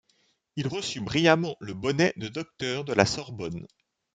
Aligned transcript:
Il 0.55 0.67
reçut 0.67 0.99
brillamment 0.99 1.55
le 1.59 1.75
bonnet 1.75 2.11
de 2.17 2.27
docteur 2.27 2.83
de 2.85 2.93
la 2.93 3.05
Sorbonne. 3.05 3.67